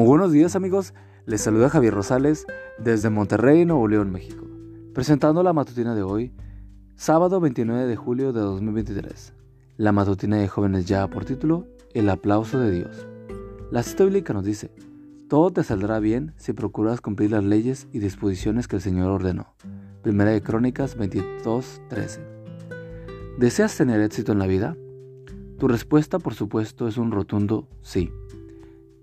[0.00, 0.94] Muy buenos días amigos,
[1.26, 2.46] les saluda Javier Rosales
[2.78, 4.46] desde Monterrey, Nuevo León, México,
[4.94, 6.32] presentando la matutina de hoy,
[6.96, 9.34] sábado 29 de julio de 2023.
[9.76, 13.06] La matutina de jóvenes ya por título, El aplauso de Dios.
[13.70, 14.72] La cita bíblica nos dice,
[15.28, 19.54] todo te saldrá bien si procuras cumplir las leyes y disposiciones que el Señor ordenó.
[20.00, 22.20] Primera de Crónicas 22:13.
[23.38, 24.78] ¿Deseas tener éxito en la vida?
[25.58, 28.10] Tu respuesta, por supuesto, es un rotundo sí.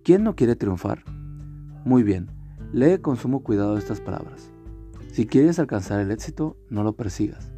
[0.07, 1.03] ¿Quién no quiere triunfar?
[1.83, 2.31] Muy bien,
[2.71, 4.53] lee con sumo cuidado estas palabras.
[5.11, 7.51] Si quieres alcanzar el éxito, no lo persigas.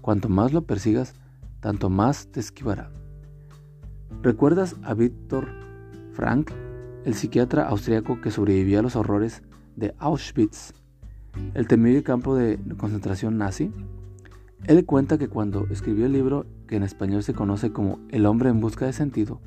[0.00, 1.14] Cuanto más lo persigas,
[1.60, 2.90] tanto más te esquivará.
[4.20, 5.46] ¿Recuerdas a Víctor
[6.10, 6.50] Frank,
[7.04, 9.44] el psiquiatra austriaco que sobrevivió a los horrores
[9.76, 10.72] de Auschwitz,
[11.54, 13.70] el temible campo de concentración nazi?
[14.64, 18.48] Él cuenta que cuando escribió el libro que en español se conoce como El hombre
[18.48, 19.40] en busca de sentido,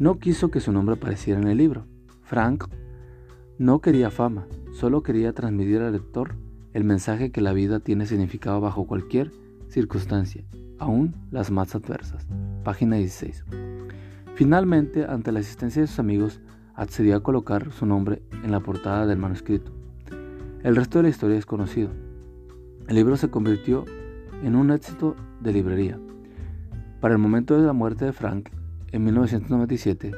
[0.00, 1.84] no quiso que su nombre apareciera en el libro.
[2.22, 2.64] Frank
[3.58, 6.36] no quería fama, solo quería transmitir al lector
[6.72, 9.30] el mensaje que la vida tiene significado bajo cualquier
[9.68, 10.42] circunstancia,
[10.78, 12.26] aún las más adversas.
[12.64, 13.44] Página 16.
[14.36, 16.40] Finalmente, ante la asistencia de sus amigos,
[16.74, 19.70] accedió a colocar su nombre en la portada del manuscrito.
[20.62, 21.90] El resto de la historia es conocido.
[22.88, 23.84] El libro se convirtió
[24.42, 26.00] en un éxito de librería.
[27.02, 28.48] Para el momento de la muerte de Frank,
[28.92, 30.12] en 1997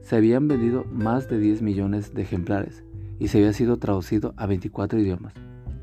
[0.00, 2.84] se habían vendido más de 10 millones de ejemplares
[3.18, 5.34] y se había sido traducido a 24 idiomas.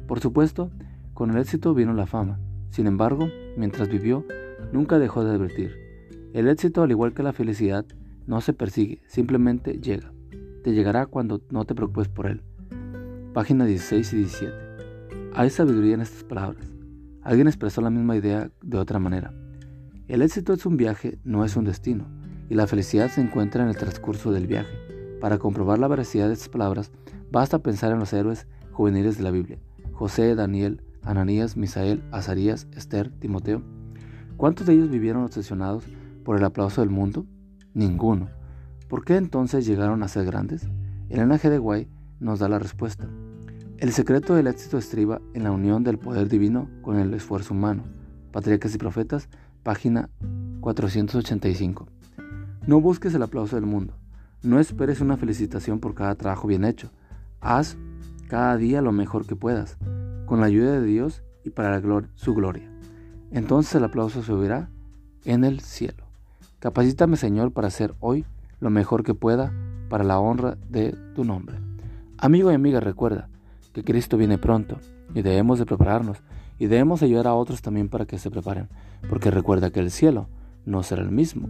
[0.08, 0.72] Por supuesto,
[1.14, 2.40] con el éxito vino la fama.
[2.70, 4.26] Sin embargo, mientras vivió,
[4.72, 5.76] nunca dejó de advertir.
[6.34, 7.86] El éxito, al igual que la felicidad,
[8.28, 10.14] no se persigue, simplemente llega.
[10.64, 12.42] Te llegará cuando no te preocupes por él.
[13.34, 14.54] Página 16 y 17.
[15.34, 16.66] Hay sabiduría en estas palabras.
[17.24, 19.34] Alguien expresó la misma idea de otra manera.
[20.08, 22.21] El éxito es un viaje, no es un destino
[22.52, 24.78] y la felicidad se encuentra en el transcurso del viaje.
[25.22, 26.92] Para comprobar la veracidad de estas palabras,
[27.32, 29.58] basta pensar en los héroes juveniles de la Biblia,
[29.94, 33.64] José, Daniel, Ananías, Misael, Azarías, Esther, Timoteo.
[34.36, 35.86] ¿Cuántos de ellos vivieron obsesionados
[36.26, 37.26] por el aplauso del mundo?
[37.74, 38.28] Ninguno.
[38.90, 40.68] ¿Por qué entonces llegaron a ser grandes?
[41.08, 41.50] El G.
[41.50, 41.88] de Guay
[42.20, 43.08] nos da la respuesta.
[43.78, 47.86] El secreto del éxito estriba en la unión del poder divino con el esfuerzo humano.
[48.34, 49.30] Patriarcas y Profetas,
[49.64, 50.10] página
[50.60, 51.88] 485.
[52.68, 53.96] No busques el aplauso del mundo.
[54.44, 56.92] No esperes una felicitación por cada trabajo bien hecho.
[57.40, 57.76] Haz
[58.28, 59.78] cada día lo mejor que puedas,
[60.28, 61.82] con la ayuda de Dios y para
[62.14, 62.72] su gloria.
[63.32, 64.70] Entonces el aplauso se oirá
[65.26, 66.06] en el cielo.
[66.60, 68.26] Capacítame, Señor, para hacer hoy
[68.60, 69.52] lo mejor que pueda
[69.90, 71.58] para la honra de tu nombre.
[72.20, 73.28] Amigo y amiga, recuerda
[73.74, 74.78] que Cristo viene pronto
[75.16, 76.20] y debemos de prepararnos
[76.60, 78.70] y debemos ayudar a otros también para que se preparen,
[79.10, 80.30] porque recuerda que el cielo
[80.64, 81.50] no será el mismo